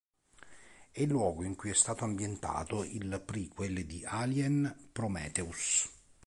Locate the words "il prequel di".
2.83-4.03